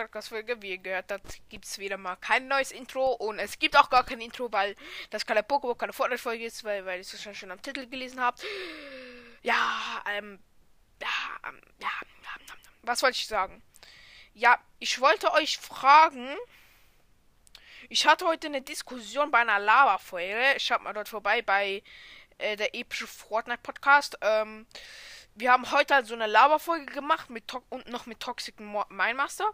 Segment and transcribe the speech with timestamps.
[0.00, 0.62] Podcast-Folge.
[0.62, 3.90] Wie ihr gehört habt, gibt es wieder mal kein neues Intro und es gibt auch
[3.90, 4.74] gar kein Intro, weil
[5.10, 8.20] das keine Pokémon, keine Fortnite-Folge ist, weil, weil ich es schon, schon am Titel gelesen
[8.20, 8.42] habt.
[9.42, 10.38] Ja, ähm,
[11.02, 11.88] ja, ähm, ja,
[12.82, 13.62] was wollte ich sagen?
[14.32, 16.34] Ja, ich wollte euch fragen.
[17.90, 20.58] Ich hatte heute eine Diskussion bei einer Lava-Folge.
[20.58, 21.82] Schaut mal dort vorbei bei
[22.38, 24.16] äh, der epische Fortnite Podcast.
[24.22, 24.66] Ähm,
[25.34, 29.48] wir haben heute halt so eine Lava-Folge gemacht mit to und noch mit Toxic Mindmaster.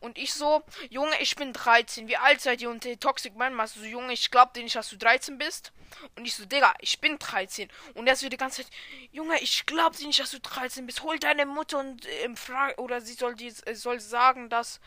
[0.00, 2.08] Und ich so, Junge, ich bin 13.
[2.08, 2.70] Wie alt seid ihr?
[2.70, 5.72] Und der Toxic Mindmaster so, Junge, ich glaub dir nicht, dass du 13 bist.
[6.16, 7.68] Und ich so, Digga, ich bin 13.
[7.94, 8.72] Und er so die ganze Zeit,
[9.12, 11.02] Junge, ich glaub dir nicht, dass du 13 bist.
[11.02, 14.80] Hol deine Mutter und äh, frag, oder sie soll, die, äh, soll sagen, dass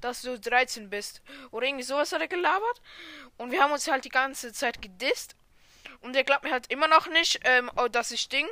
[0.00, 1.22] dass du 13 bist.
[1.50, 2.80] Oder irgendwie sowas hat er gelabert.
[3.36, 5.34] Und wir haben uns halt die ganze Zeit gedisst.
[6.00, 8.46] Und er glaubt mir halt immer noch nicht, ähm, oh, dass ich Ding,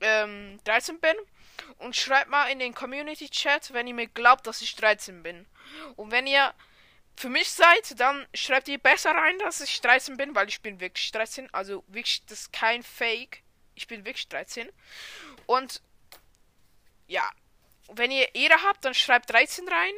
[0.00, 1.16] ähm, 13 bin.
[1.78, 5.46] Und schreibt mal in den Community Chat, wenn ihr mir glaubt, dass ich 13 bin.
[5.96, 6.52] Und wenn ihr
[7.16, 10.80] für mich seid, dann schreibt ihr besser rein, dass ich 13 bin, weil ich bin
[10.80, 11.52] wirklich 13.
[11.52, 13.42] Also wirklich, das ist kein Fake.
[13.74, 14.68] Ich bin wirklich 13.
[15.46, 15.80] Und
[17.06, 17.28] ja,
[17.88, 19.94] wenn ihr Ehre habt, dann schreibt 13 rein.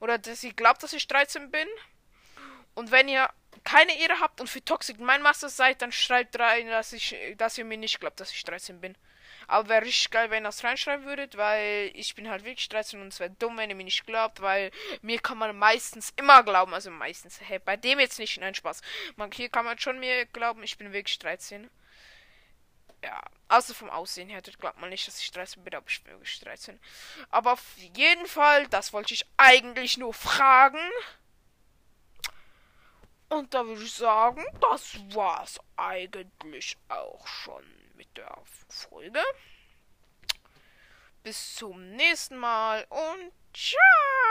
[0.00, 1.68] Oder dass ihr glaubt, dass ich 13 bin.
[2.74, 3.28] Und wenn ihr
[3.64, 7.58] keine Ehre habt und für Toxic mein Master seid, dann schreibt rein, dass ich, dass
[7.58, 8.96] ihr mir nicht glaubt, dass ich 13 bin.
[9.50, 13.00] Aber wäre richtig geil, wenn ihr das reinschreiben würdet, weil ich bin halt wirklich 13
[13.00, 14.70] und es wäre dumm, wenn ihr mir nicht glaubt, weil
[15.02, 18.80] mir kann man meistens immer glauben, also meistens, hey, bei dem jetzt nicht, nein, Spaß.
[19.16, 21.68] Man, hier kann man schon mir glauben, ich bin wirklich 13.
[23.02, 26.12] Ja, außer vom Aussehen her, glaubt man nicht, dass ich 13 bin, aber ich bin
[26.12, 26.78] wirklich 13.
[27.30, 30.78] Aber auf jeden Fall, das wollte ich eigentlich nur fragen.
[33.30, 38.34] Und da würde ich sagen, das war's eigentlich auch schon mit der
[38.70, 39.20] Folge.
[41.22, 44.29] Bis zum nächsten Mal und ciao!